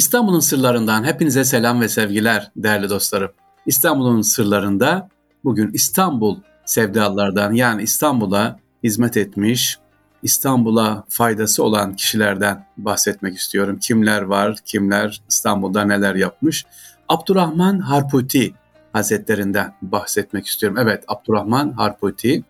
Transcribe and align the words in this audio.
İstanbul'un 0.00 0.40
sırlarından 0.40 1.04
hepinize 1.04 1.44
selam 1.44 1.80
ve 1.80 1.88
sevgiler 1.88 2.50
değerli 2.56 2.90
dostlarım. 2.90 3.30
İstanbul'un 3.66 4.22
sırlarında 4.22 5.08
bugün 5.44 5.70
İstanbul 5.72 6.36
sevdalardan 6.64 7.52
yani 7.52 7.82
İstanbul'a 7.82 8.58
hizmet 8.84 9.16
etmiş, 9.16 9.78
İstanbul'a 10.22 11.04
faydası 11.08 11.64
olan 11.64 11.96
kişilerden 11.96 12.66
bahsetmek 12.76 13.36
istiyorum. 13.36 13.78
Kimler 13.78 14.22
var, 14.22 14.56
kimler 14.64 15.22
İstanbul'da 15.28 15.84
neler 15.84 16.14
yapmış? 16.14 16.64
Abdurrahman 17.08 17.78
Harputi 17.78 18.54
Hazretlerinden 18.92 19.74
bahsetmek 19.82 20.46
istiyorum. 20.46 20.78
Evet 20.78 21.04
Abdurrahman 21.08 21.72
Harputi 21.72 22.44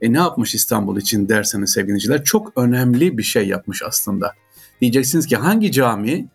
e, 0.00 0.12
ne 0.12 0.18
yapmış 0.18 0.54
İstanbul 0.54 0.96
için 0.96 1.28
derseniz 1.28 1.72
sevgiliciler 1.72 2.24
çok 2.24 2.52
önemli 2.56 3.18
bir 3.18 3.22
şey 3.22 3.48
yapmış 3.48 3.82
aslında. 3.82 4.32
Diyeceksiniz 4.80 5.26
ki 5.26 5.36
hangi 5.36 5.72
cami 5.72 6.28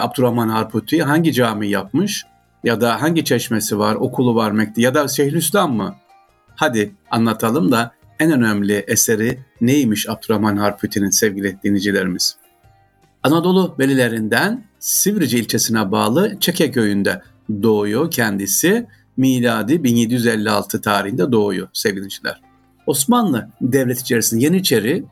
Abdurrahman 0.00 0.48
Harputi 0.48 1.02
hangi 1.02 1.32
cami 1.32 1.68
yapmış 1.68 2.24
ya 2.64 2.80
da 2.80 3.02
hangi 3.02 3.24
çeşmesi 3.24 3.78
var, 3.78 3.94
okulu 3.94 4.34
var 4.34 4.50
Mekdi 4.50 4.82
ya 4.82 4.94
da 4.94 5.08
Şeyhülislam 5.08 5.76
mı? 5.76 5.94
Hadi 6.56 6.94
anlatalım 7.10 7.72
da 7.72 7.94
en 8.20 8.32
önemli 8.32 8.84
eseri 8.86 9.38
neymiş 9.60 10.08
Abdurrahman 10.08 10.56
Harputi'nin 10.56 11.10
sevgili 11.10 11.58
dinleyicilerimiz? 11.64 12.36
Anadolu 13.22 13.74
belilerinden 13.78 14.64
Sivrice 14.78 15.38
ilçesine 15.38 15.90
bağlı 15.92 16.36
Çeke 16.40 16.70
köyünde 16.70 17.22
doğuyor 17.62 18.10
kendisi. 18.10 18.86
Miladi 19.16 19.84
1756 19.84 20.80
tarihinde 20.80 21.32
doğuyor 21.32 21.68
sevgiliciler. 21.72 22.40
Osmanlı 22.86 23.48
devlet 23.60 24.00
içerisinde 24.00 24.44
Yeniçeri 24.44 25.04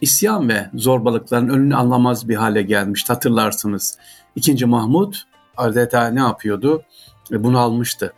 isyan 0.00 0.48
ve 0.48 0.70
zorbalıkların 0.74 1.48
önünü 1.48 1.76
anlamaz 1.76 2.28
bir 2.28 2.34
hale 2.34 2.62
gelmiş 2.62 3.10
hatırlarsınız. 3.10 3.98
İkinci 4.36 4.66
Mahmut 4.66 5.22
adeta 5.56 6.08
ne 6.08 6.20
yapıyordu? 6.20 6.82
E, 7.32 7.44
bunu 7.44 7.58
almıştı. 7.58 8.12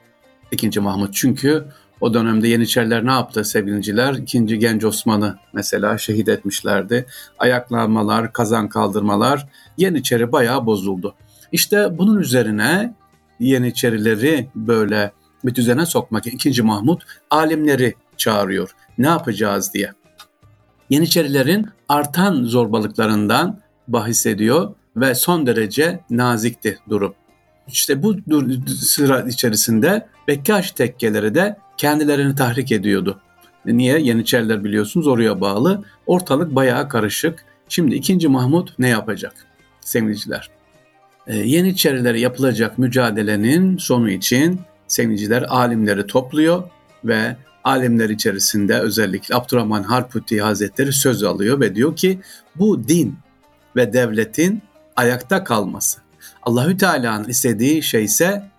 İkinci 0.52 0.80
Mahmut 0.80 1.14
çünkü 1.14 1.64
o 2.00 2.14
dönemde 2.14 2.48
Yeniçeriler 2.48 3.06
ne 3.06 3.10
yaptı 3.10 3.44
sevgiliciler? 3.44 4.14
İkinci 4.14 4.58
Genç 4.58 4.84
Osman'ı 4.84 5.36
mesela 5.52 5.98
şehit 5.98 6.28
etmişlerdi. 6.28 7.06
Ayaklanmalar, 7.38 8.32
kazan 8.32 8.68
kaldırmalar 8.68 9.46
Yeniçeri 9.76 10.32
bayağı 10.32 10.66
bozuldu. 10.66 11.14
İşte 11.52 11.98
bunun 11.98 12.20
üzerine 12.20 12.94
Yeniçerileri 13.40 14.50
böyle 14.54 15.12
bir 15.44 15.54
düzene 15.54 15.86
sokmak 15.86 16.26
ikinci 16.26 16.62
Mahmut 16.62 17.02
alimleri 17.30 17.94
çağırıyor. 18.16 18.74
Ne 18.98 19.06
yapacağız 19.06 19.74
diye. 19.74 19.92
Yeniçerilerin 20.90 21.68
artan 21.88 22.44
zorbalıklarından 22.44 23.60
bahis 23.88 24.26
ediyor 24.26 24.74
ve 24.96 25.14
son 25.14 25.46
derece 25.46 26.00
nazikti 26.10 26.78
durum. 26.88 27.14
İşte 27.68 28.02
bu 28.02 28.16
sıra 28.66 29.20
içerisinde 29.20 30.06
Bekkaş 30.28 30.70
tekkeleri 30.70 31.34
de 31.34 31.56
kendilerini 31.76 32.34
tahrik 32.34 32.72
ediyordu. 32.72 33.20
Niye? 33.66 33.98
Yeniçeriler 34.00 34.64
biliyorsunuz 34.64 35.06
oraya 35.06 35.40
bağlı. 35.40 35.84
Ortalık 36.06 36.54
bayağı 36.54 36.88
karışık. 36.88 37.44
Şimdi 37.68 37.94
2. 37.94 38.28
Mahmut 38.28 38.78
ne 38.78 38.88
yapacak? 38.88 39.34
Sevgiliciler. 39.80 40.50
Ee, 41.26 41.36
Yeniçerilere 41.36 42.20
yapılacak 42.20 42.78
mücadelenin 42.78 43.76
sonu 43.76 44.10
için 44.10 44.60
sevgiliciler 44.86 45.42
alimleri 45.42 46.06
topluyor 46.06 46.62
ve 47.04 47.36
alimler 47.64 48.10
içerisinde 48.10 48.78
özellikle 48.78 49.34
Abdurrahman 49.34 49.82
Harputi 49.82 50.40
Hazretleri 50.40 50.92
söz 50.92 51.22
alıyor 51.22 51.60
ve 51.60 51.74
diyor 51.74 51.96
ki 51.96 52.20
bu 52.56 52.88
din 52.88 53.18
ve 53.76 53.92
devletin 53.92 54.62
ayakta 54.96 55.44
kalması. 55.44 56.00
Allahü 56.42 56.76
Teala'nın 56.76 57.28
istediği 57.28 57.82
şey 57.82 58.04
ise 58.04 58.50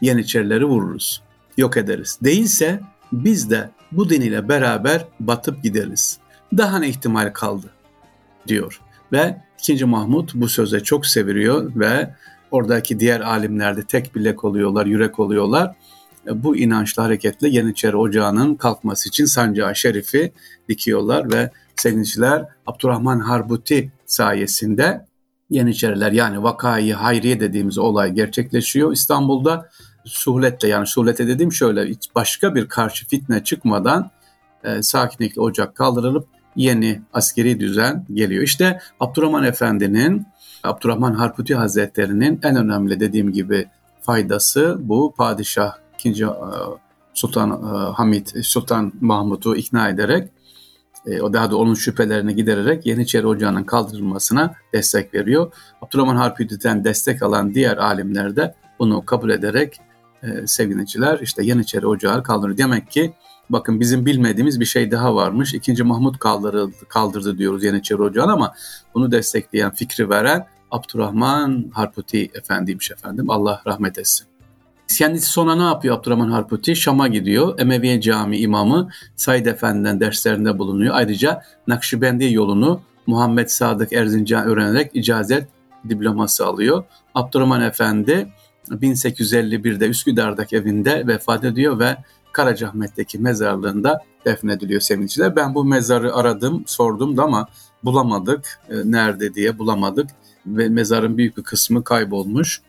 Yeniçerileri 0.00 0.64
vururuz, 0.64 1.22
yok 1.56 1.76
ederiz. 1.76 2.18
Değilse 2.22 2.80
biz 3.12 3.50
de 3.50 3.70
bu 3.92 4.10
din 4.10 4.20
ile 4.20 4.48
beraber 4.48 5.04
batıp 5.20 5.62
gideriz. 5.62 6.18
Daha 6.56 6.78
ne 6.78 6.88
ihtimal 6.88 7.32
kaldı 7.32 7.66
diyor. 8.48 8.80
Ve 9.12 9.42
2. 9.58 9.84
Mahmut 9.84 10.34
bu 10.34 10.48
söze 10.48 10.80
çok 10.80 11.06
seviriyor 11.06 11.72
ve 11.76 12.14
oradaki 12.50 13.00
diğer 13.00 13.20
alimler 13.20 13.76
de 13.76 13.82
tek 13.82 14.14
bilek 14.14 14.44
oluyorlar, 14.44 14.86
yürek 14.86 15.18
oluyorlar. 15.18 15.76
Bu 16.34 16.56
inançlı 16.56 17.02
hareketle 17.02 17.48
Yeniçeri 17.48 17.96
Ocağı'nın 17.96 18.54
kalkması 18.54 19.08
için 19.08 19.24
sancağı 19.24 19.76
şerifi 19.76 20.32
dikiyorlar 20.68 21.32
ve 21.32 21.50
sevinçler 21.76 22.44
Abdurrahman 22.66 23.20
Harbuti 23.20 23.92
sayesinde 24.06 25.06
Yeniçeriler 25.50 26.12
yani 26.12 26.42
vakayı 26.42 26.94
hayriye 26.94 27.40
dediğimiz 27.40 27.78
olay 27.78 28.12
gerçekleşiyor 28.12 28.92
İstanbul'da. 28.92 29.68
Suhletle 30.04 30.68
yani 30.68 30.86
suhlete 30.86 31.28
dediğim 31.28 31.52
şöyle 31.52 31.90
başka 32.14 32.54
bir 32.54 32.68
karşı 32.68 33.08
fitne 33.08 33.44
çıkmadan 33.44 34.10
e, 34.64 34.82
sakinlikle 34.82 35.40
ocak 35.40 35.74
kaldırılıp 35.74 36.28
yeni 36.56 37.02
askeri 37.12 37.60
düzen 37.60 38.06
geliyor. 38.14 38.42
İşte 38.42 38.80
Abdurrahman 39.00 39.44
Efendi'nin, 39.44 40.26
Abdurrahman 40.64 41.14
Harputi 41.14 41.54
Hazretleri'nin 41.54 42.40
en 42.42 42.56
önemli 42.56 43.00
dediğim 43.00 43.32
gibi 43.32 43.66
faydası 44.00 44.76
bu 44.80 45.14
padişah 45.16 45.72
2. 46.10 46.24
E, 46.24 46.28
Sultan 47.14 47.50
e, 47.50 47.92
Hamid, 47.92 48.26
Sultan 48.42 48.92
Mahmut'u 49.00 49.56
ikna 49.56 49.88
ederek 49.88 50.28
e, 51.06 51.20
o 51.20 51.32
daha 51.32 51.50
da 51.50 51.56
onun 51.56 51.74
şüphelerini 51.74 52.34
gidererek 52.34 52.86
Yeniçeri 52.86 53.26
Ocağı'nın 53.26 53.64
kaldırılmasına 53.64 54.54
destek 54.72 55.14
veriyor. 55.14 55.52
Abdurrahman 55.82 56.16
Harputi'den 56.16 56.84
destek 56.84 57.22
alan 57.22 57.54
diğer 57.54 57.76
alimler 57.76 58.36
de 58.36 58.54
bunu 58.78 59.04
kabul 59.04 59.30
ederek 59.30 59.80
e, 60.22 60.46
seviniciler 60.46 61.18
işte 61.22 61.44
Yeniçeri 61.44 61.86
Ocağı 61.86 62.22
kaldırıyor. 62.22 62.58
Demek 62.58 62.90
ki 62.90 63.14
bakın 63.50 63.80
bizim 63.80 64.06
bilmediğimiz 64.06 64.60
bir 64.60 64.64
şey 64.64 64.90
daha 64.90 65.14
varmış. 65.14 65.54
İkinci 65.54 65.82
Mahmut 65.82 66.18
kaldırıldı, 66.18 66.88
kaldırdı 66.88 67.38
diyoruz 67.38 67.64
Yeniçeri 67.64 68.02
Ocağı'nı 68.02 68.32
ama 68.32 68.54
bunu 68.94 69.12
destekleyen, 69.12 69.70
fikri 69.70 70.10
veren 70.10 70.46
Abdurrahman 70.70 71.70
Harputi 71.74 72.30
Efendiymiş 72.34 72.90
efendim. 72.90 73.30
Allah 73.30 73.62
rahmet 73.66 73.98
etsin. 73.98 74.35
Kendisi 74.88 75.30
sonra 75.30 75.54
ne 75.54 75.62
yapıyor 75.62 75.98
Abdurrahman 75.98 76.30
Harputi? 76.30 76.76
Şam'a 76.76 77.08
gidiyor. 77.08 77.58
Emeviye 77.58 78.00
Cami 78.00 78.38
imamı 78.38 78.88
Said 79.16 79.46
Efendi'den 79.46 80.00
derslerinde 80.00 80.58
bulunuyor. 80.58 80.94
Ayrıca 80.94 81.42
Nakşibendi 81.66 82.32
yolunu 82.32 82.80
Muhammed 83.06 83.48
Sadık 83.48 83.92
Erzincan 83.92 84.46
öğrenerek 84.46 84.90
icazet 84.94 85.48
diploması 85.88 86.46
alıyor. 86.46 86.84
Abdurrahman 87.14 87.62
Efendi 87.62 88.28
1851'de 88.70 89.88
Üsküdar'daki 89.88 90.56
evinde 90.56 91.06
vefat 91.06 91.44
ediyor 91.44 91.78
ve 91.78 91.96
Karacaahmet'teki 92.32 93.18
mezarlığında 93.18 94.00
defnediliyor 94.24 94.80
sevinçler. 94.80 95.36
Ben 95.36 95.54
bu 95.54 95.64
mezarı 95.64 96.14
aradım, 96.14 96.64
sordum 96.66 97.16
da 97.16 97.22
ama 97.22 97.48
bulamadık. 97.84 98.60
E, 98.70 98.74
nerede 98.84 99.34
diye 99.34 99.58
bulamadık 99.58 100.10
ve 100.46 100.68
mezarın 100.68 101.18
büyük 101.18 101.36
bir 101.36 101.42
kısmı 101.42 101.84
kaybolmuş. 101.84 102.60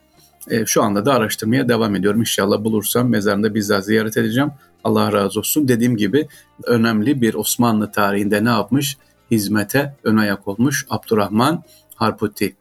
E, 0.50 0.66
şu 0.66 0.84
anda 0.84 1.06
da 1.06 1.14
araştırmaya 1.14 1.70
devam 1.70 1.96
ediyorum. 1.96 2.20
İnşallah 2.20 2.64
bulursam 2.64 3.10
mezarında 3.10 3.56
bizzat 3.56 3.86
ziyaret 3.86 4.18
edeceğim. 4.18 4.52
Allah 4.84 5.14
razı 5.14 5.40
olsun. 5.40 5.68
Dediğim 5.68 5.98
gibi 5.98 6.28
önemli 6.64 7.22
bir 7.22 7.34
Osmanlı 7.34 7.92
tarihinde 7.92 8.46
ne 8.46 8.50
yapmış? 8.50 8.98
Hizmete 9.32 9.96
ön 10.04 10.18
ayak 10.18 10.48
olmuş 10.48 10.86
Abdurrahman 10.90 11.64
Harputi. 11.96 12.56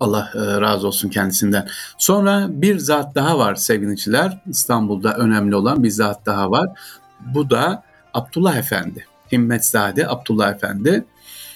Allah 0.00 0.30
e, 0.34 0.60
razı 0.60 0.86
olsun 0.86 1.08
kendisinden. 1.08 1.68
Sonra 1.98 2.46
bir 2.50 2.78
zat 2.78 3.14
daha 3.14 3.38
var 3.38 3.54
sevgiliciler. 3.54 4.42
İstanbul'da 4.46 5.16
önemli 5.16 5.56
olan 5.56 5.82
bir 5.82 5.90
zat 5.90 6.26
daha 6.26 6.50
var. 6.50 6.68
Bu 7.34 7.50
da 7.50 7.82
Abdullah 8.14 8.56
Efendi. 8.56 9.06
Himmetsade 9.32 10.08
Abdullah 10.08 10.54
Efendi. 10.54 11.04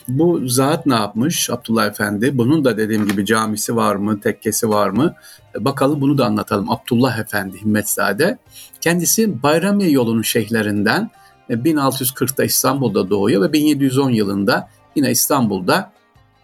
Bu 0.08 0.48
zat 0.48 0.86
ne 0.86 0.94
yapmış 0.94 1.50
Abdullah 1.50 1.86
Efendi? 1.86 2.38
Bunun 2.38 2.64
da 2.64 2.76
dediğim 2.76 3.08
gibi 3.08 3.26
camisi 3.26 3.76
var 3.76 3.96
mı, 3.96 4.20
tekkesi 4.20 4.68
var 4.68 4.90
mı? 4.90 5.14
E, 5.58 5.64
bakalım 5.64 6.00
bunu 6.00 6.18
da 6.18 6.26
anlatalım. 6.26 6.70
Abdullah 6.70 7.18
Efendi 7.18 7.60
Himmetsade. 7.60 8.38
Kendisi 8.80 9.42
Bayramiye 9.42 9.90
yolunun 9.90 10.22
şeyhlerinden 10.22 11.10
1640'da 11.50 12.42
e, 12.42 12.46
İstanbul'da 12.46 13.10
doğuyor 13.10 13.42
ve 13.42 13.52
1710 13.52 14.10
yılında 14.10 14.68
yine 14.96 15.10
İstanbul'da 15.10 15.92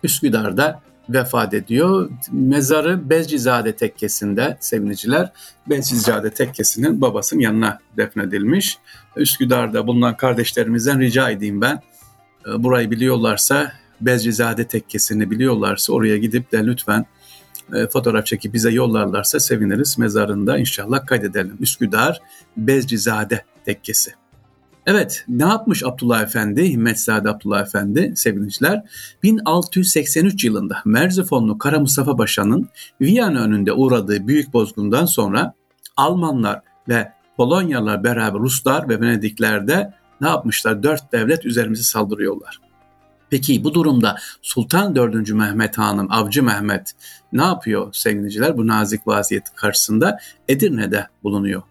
Üsküdar'da 0.03 0.81
vefat 1.09 1.55
ediyor. 1.55 2.11
Mezarı 2.33 3.11
Bezcizade 3.11 3.77
Tekkesi'nde 3.77 4.57
sevgiliciler. 4.61 5.33
Bezcizade 5.67 6.31
Tekkesi'nin 6.31 7.01
babasının 7.01 7.41
yanına 7.41 7.79
defnedilmiş. 7.97 8.79
Üsküdar'da 9.17 9.87
bulunan 9.87 10.17
kardeşlerimizden 10.17 11.01
rica 11.01 11.31
edeyim 11.31 11.61
ben. 11.61 11.83
E, 12.47 12.63
burayı 12.63 12.91
biliyorlarsa 12.91 13.73
Bezcizade 14.01 14.67
Tekkesi'ni 14.67 15.31
biliyorlarsa 15.31 15.93
oraya 15.93 16.19
gidip 16.19 16.53
de 16.53 16.67
lütfen 16.67 17.07
e, 17.75 17.87
fotoğraf 17.87 18.27
çekip 18.27 18.55
bize 18.55 18.71
yollarlarsa 18.71 19.41
seviniriz. 19.41 19.99
Mezarında 19.99 20.59
inşallah 20.59 21.07
kaydedelim. 21.07 21.57
Üsküdar 21.61 22.21
Bezcizade 22.57 23.45
Tekkesi. 23.65 24.13
Evet 24.87 25.25
ne 25.29 25.43
yapmış 25.43 25.85
Abdullah 25.85 26.23
Efendi, 26.23 26.71
Himmetzade 26.71 27.29
Abdullah 27.29 27.63
Efendi 27.63 28.13
sevgiliciler? 28.17 28.83
1683 29.23 30.45
yılında 30.45 30.79
Merzifonlu 30.85 31.59
Kara 31.59 31.81
Mustafa 31.81 32.17
Paşa'nın 32.17 32.69
Viyana 33.01 33.43
önünde 33.43 33.73
uğradığı 33.73 34.29
büyük 34.29 34.53
bozgundan 34.53 35.07
sonra 35.07 35.55
Almanlar 35.97 36.61
ve 36.89 37.13
Polonyalılar 37.37 38.05
beraber 38.05 38.41
Ruslar 38.41 38.89
ve 38.89 39.01
Venedikler 39.01 39.69
de 39.69 39.95
ne 40.23 40.29
yapmışlar? 40.29 40.83
Dört 40.83 41.13
devlet 41.13 41.47
üzerimize 41.47 41.83
saldırıyorlar. 41.83 42.61
Peki 43.31 43.65
bu 43.65 43.75
durumda 43.75 44.17
Sultan 44.43 44.97
4. 44.97 45.31
Mehmet 45.31 45.79
Han'ın 45.79 46.09
Avcı 46.09 46.43
Mehmet 46.43 46.93
ne 47.33 47.43
yapıyor 47.43 47.93
sevgiliciler 47.93 48.57
bu 48.57 48.67
nazik 48.67 49.07
vaziyet 49.07 49.55
karşısında? 49.55 50.19
Edirne'de 50.49 51.07
bulunuyor. 51.23 51.63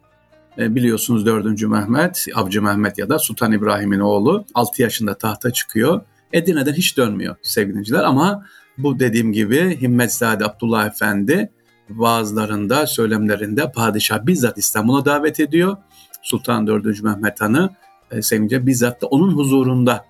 E, 0.57 0.75
biliyorsunuz 0.75 1.25
4. 1.25 1.61
Mehmet, 1.61 2.25
Avcı 2.35 2.61
Mehmet 2.61 2.97
ya 2.97 3.09
da 3.09 3.19
Sultan 3.19 3.51
İbrahim'in 3.51 3.99
oğlu 3.99 4.45
6 4.53 4.81
yaşında 4.81 5.13
tahta 5.13 5.51
çıkıyor. 5.51 6.01
Edirne'den 6.33 6.73
hiç 6.73 6.97
dönmüyor 6.97 7.35
sevgiliciler 7.41 8.03
ama 8.03 8.45
bu 8.77 8.99
dediğim 8.99 9.33
gibi 9.33 9.81
Himmetzade 9.81 10.45
Abdullah 10.45 10.87
Efendi 10.87 11.51
vaazlarında, 11.89 12.87
söylemlerinde 12.87 13.71
padişah 13.71 14.25
bizzat 14.25 14.57
İstanbul'a 14.57 15.05
davet 15.05 15.39
ediyor. 15.39 15.77
Sultan 16.21 16.67
4. 16.67 17.03
Mehmet 17.03 17.41
Han'ı 17.41 17.69
e, 18.11 18.21
sevince 18.21 18.67
bizzat 18.67 19.01
da 19.01 19.07
onun 19.07 19.31
huzurunda 19.37 20.05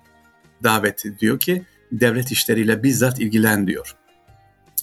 davet 0.62 1.06
ediyor 1.06 1.38
ki 1.38 1.62
devlet 1.92 2.32
işleriyle 2.32 2.82
bizzat 2.82 3.20
ilgilen 3.20 3.66
diyor. 3.66 3.96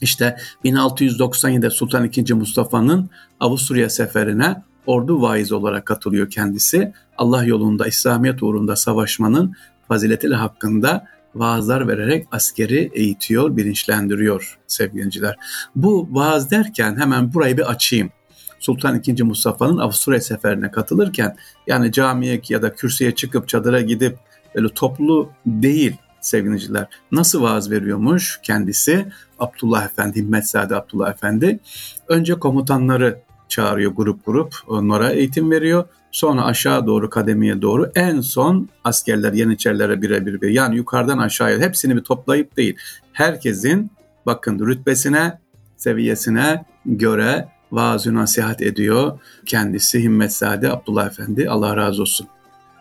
İşte 0.02 0.38
1697'de 0.66 1.70
Sultan 1.70 2.10
II. 2.18 2.34
Mustafa'nın 2.34 3.10
Avusturya 3.40 3.90
seferine 3.90 4.64
ordu 4.86 5.22
vaiz 5.22 5.52
olarak 5.52 5.86
katılıyor 5.86 6.30
kendisi. 6.30 6.94
Allah 7.18 7.44
yolunda, 7.44 7.88
İslamiyet 7.88 8.44
uğrunda 8.44 8.76
savaşmanın 8.76 9.54
faziletiyle 9.88 10.36
hakkında 10.36 11.06
vaazlar 11.36 11.88
vererek 11.88 12.28
askeri 12.32 12.92
eğitiyor, 12.94 13.58
bilinçlendiriyor 13.58 14.60
sevgiliciler. 14.68 15.36
Bu 15.76 16.10
vaaz 16.12 16.52
derken 16.52 17.00
hemen 17.00 17.34
burayı 17.34 17.58
bir 17.58 17.70
açayım. 17.70 18.12
Sultan 18.60 19.02
II. 19.08 19.24
Mustafa'nın 19.24 19.78
Avusturya 19.78 20.22
seferine 20.22 20.72
katılırken 20.72 21.36
yani 21.68 21.92
camiye 21.92 22.42
ya 22.50 22.62
da 22.62 22.74
kürsüye 22.74 23.16
çıkıp 23.16 23.48
çadıra 23.48 23.82
gidip 23.82 24.18
böyle 24.56 24.70
toplu 24.70 25.30
değil 25.46 25.98
sevgiliciler. 26.22 26.88
Nasıl 27.12 27.42
vaaz 27.42 27.72
veriyormuş 27.72 28.40
kendisi 28.44 29.06
Abdullah 29.40 29.86
Efendi, 29.86 30.20
Himmetzade 30.20 30.76
Abdullah 30.76 31.12
Efendi? 31.12 31.60
Önce 32.08 32.34
komutanları 32.34 33.20
çağırıyor 33.50 33.92
grup 33.92 34.26
grup 34.26 34.56
onlara 34.68 35.12
eğitim 35.12 35.52
veriyor. 35.52 35.86
Sonra 36.12 36.46
aşağı 36.46 36.88
doğru 36.88 37.10
kademeye 37.10 37.62
doğru 37.62 37.92
en 37.96 38.22
son 38.22 38.70
askerler 38.84 39.34
yeniçerilere 39.34 40.02
birebir 40.02 40.42
bir 40.42 40.50
yani 40.50 40.76
yukarıdan 40.76 41.18
aşağıya 41.18 41.60
hepsini 41.60 41.96
bir 41.96 42.02
toplayıp 42.02 42.58
değil. 42.58 42.78
Herkesin 43.14 43.92
bakın 44.26 44.60
rütbesine, 44.60 45.40
seviyesine 45.78 46.66
göre 46.86 47.48
vaaz 47.72 48.06
nasihat 48.06 48.62
ediyor. 48.62 49.20
Kendisi 49.46 50.04
Himmetsade 50.04 50.72
Abdullah 50.72 51.08
Efendi 51.08 51.50
Allah 51.50 51.78
razı 51.78 52.02
olsun. 52.02 52.28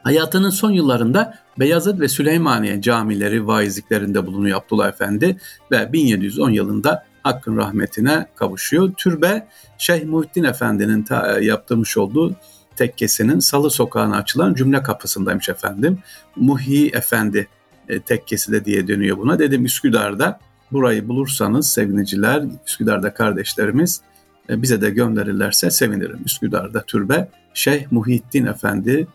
Hayatının 0.03 0.51
son 0.51 0.71
yıllarında 0.71 1.39
Beyazıt 1.59 2.01
ve 2.01 2.09
Süleymaniye 2.09 2.83
camileri 2.83 3.47
vaizliklerinde 3.47 4.27
bulunuyor 4.27 4.63
Abdullah 4.63 4.89
Efendi 4.89 5.37
ve 5.71 5.93
1710 5.93 6.51
yılında 6.51 7.05
Hakk'ın 7.23 7.57
rahmetine 7.57 8.27
kavuşuyor. 8.35 8.93
Türbe 8.97 9.49
Şeyh 9.79 10.05
Muhittin 10.05 10.45
Efendi'nin 10.45 11.03
ta, 11.03 11.41
yaptırmış 11.41 11.97
olduğu 11.97 12.37
tekkesinin 12.77 13.39
Salı 13.39 13.71
Sokağı'na 13.71 14.17
açılan 14.17 14.55
cümle 14.55 14.83
kapısındaymış 14.83 15.49
efendim. 15.49 15.99
Muhi 16.37 16.89
Efendi 16.89 17.49
e, 17.89 18.01
tekkesi 18.01 18.53
de 18.53 18.65
diye 18.65 18.89
dönüyor 18.89 19.19
buna. 19.19 19.39
Dedim 19.39 19.65
Üsküdar'da 19.65 20.41
burayı 20.73 21.09
bulursanız 21.09 21.71
seviniciler, 21.71 22.45
Üsküdar'da 22.67 23.15
kardeşlerimiz 23.15 24.01
e, 24.01 24.08
bize 24.49 24.81
de 24.81 24.91
gönderirlerse 24.91 25.71
sevinirim. 25.71 26.19
Üsküdar'da 26.25 26.83
türbe 26.83 27.29
Şeyh 27.55 27.93
Muhittin 27.93 28.47
Efendi 28.47 29.07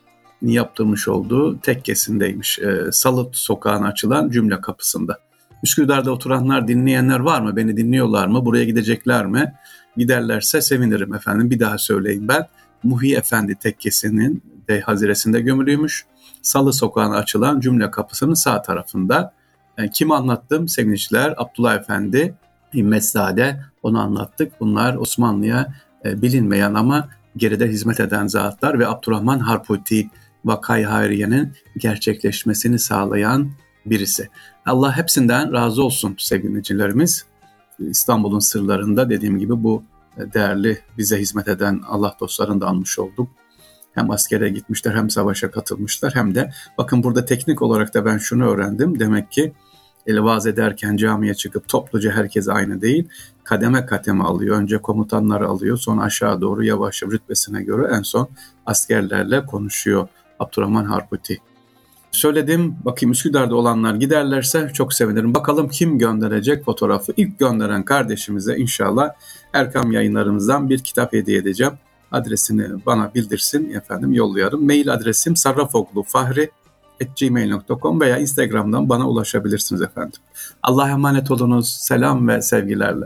yaptırmış 0.41 1.07
olduğu 1.07 1.59
tekkesindeymiş. 1.59 2.59
E, 2.59 2.91
Salı 2.91 3.29
Sokağı'na 3.31 3.87
açılan 3.87 4.29
cümle 4.29 4.61
kapısında. 4.61 5.17
Üsküdar'da 5.63 6.11
oturanlar, 6.11 6.67
dinleyenler 6.67 7.19
var 7.19 7.41
mı? 7.41 7.55
Beni 7.55 7.77
dinliyorlar 7.77 8.27
mı? 8.27 8.45
Buraya 8.45 8.63
gidecekler 8.63 9.25
mi? 9.25 9.53
Giderlerse 9.97 10.61
sevinirim 10.61 11.13
efendim. 11.13 11.49
Bir 11.49 11.59
daha 11.59 11.77
söyleyeyim 11.77 12.27
ben. 12.27 12.47
Muhi 12.83 13.15
Efendi 13.15 13.55
tekkesinin 13.55 14.43
de 14.69 14.81
haziresinde 14.81 15.41
gömülüymüş. 15.41 16.05
Salı 16.41 16.73
sokağına 16.73 17.15
açılan 17.15 17.59
cümle 17.59 17.91
kapısının 17.91 18.33
sağ 18.33 18.61
tarafında. 18.61 19.33
Yani 19.77 19.91
kim 19.91 20.11
anlattım? 20.11 20.67
Sevinçler, 20.67 21.33
Abdullah 21.37 21.75
Efendi, 21.75 22.35
Himmetzade 22.73 23.61
onu 23.83 23.99
anlattık. 23.99 24.59
Bunlar 24.59 24.95
Osmanlı'ya 24.95 25.73
e, 26.05 26.21
bilinmeyen 26.21 26.73
ama 26.73 27.09
geride 27.37 27.67
hizmet 27.67 27.99
eden 27.99 28.27
zatlar 28.27 28.79
ve 28.79 28.87
Abdurrahman 28.87 29.39
Harputi 29.39 30.09
Vakay 30.45 30.83
Hayriye'nin 30.83 31.53
gerçekleşmesini 31.77 32.79
sağlayan 32.79 33.51
birisi. 33.85 34.29
Allah 34.65 34.97
hepsinden 34.97 35.53
razı 35.53 35.83
olsun 35.83 36.15
sevgilicilerimiz. 36.17 37.25
İstanbul'un 37.79 38.39
sırlarında 38.39 39.09
dediğim 39.09 39.39
gibi 39.39 39.63
bu 39.63 39.83
değerli 40.17 40.79
bize 40.97 41.19
hizmet 41.19 41.47
eden 41.47 41.81
Allah 41.87 42.15
dostlarını 42.19 42.61
da 42.61 42.67
anmış 42.67 42.99
olduk. 42.99 43.29
Hem 43.93 44.11
askere 44.11 44.49
gitmişler 44.49 44.95
hem 44.95 45.09
savaşa 45.09 45.51
katılmışlar 45.51 46.15
hem 46.15 46.35
de 46.35 46.51
bakın 46.77 47.03
burada 47.03 47.25
teknik 47.25 47.61
olarak 47.61 47.93
da 47.93 48.05
ben 48.05 48.17
şunu 48.17 48.45
öğrendim. 48.45 48.99
Demek 48.99 49.31
ki 49.31 49.53
ele 50.07 50.23
vaaz 50.23 50.47
ederken 50.47 50.97
camiye 50.97 51.33
çıkıp 51.33 51.67
topluca 51.67 52.11
herkes 52.11 52.49
aynı 52.49 52.81
değil. 52.81 53.07
Kademe 53.43 53.85
kademe 53.85 54.23
alıyor. 54.23 54.57
Önce 54.57 54.77
komutanları 54.77 55.47
alıyor 55.47 55.77
sonra 55.77 56.01
aşağı 56.01 56.41
doğru 56.41 56.63
yavaş 56.63 57.03
rütbesine 57.03 57.63
göre 57.63 57.95
en 57.97 58.01
son 58.01 58.29
askerlerle 58.65 59.45
konuşuyor 59.45 60.07
Abdurrahman 60.39 60.85
Harputi. 60.85 61.37
Söyledim 62.11 62.75
bakayım 62.85 63.11
Üsküdar'da 63.11 63.55
olanlar 63.55 63.95
giderlerse 63.95 64.71
çok 64.73 64.93
sevinirim. 64.93 65.33
Bakalım 65.33 65.69
kim 65.69 65.97
gönderecek 65.97 66.65
fotoğrafı. 66.65 67.13
İlk 67.17 67.39
gönderen 67.39 67.85
kardeşimize 67.85 68.57
inşallah 68.57 69.09
Erkam 69.53 69.91
yayınlarımızdan 69.91 70.69
bir 70.69 70.79
kitap 70.79 71.13
hediye 71.13 71.37
edeceğim. 71.37 71.73
Adresini 72.11 72.85
bana 72.85 73.13
bildirsin 73.15 73.73
efendim 73.73 74.13
yollayarım. 74.13 74.65
Mail 74.65 74.93
adresim 74.93 75.35
sarrafoglufahri.gmail.com 77.01 78.01
veya 78.01 78.17
Instagram'dan 78.17 78.89
bana 78.89 79.09
ulaşabilirsiniz 79.09 79.81
efendim. 79.81 80.19
Allah'a 80.63 80.89
emanet 80.89 81.31
olunuz. 81.31 81.69
Selam 81.69 82.27
ve 82.27 82.41
sevgilerle. 82.41 83.05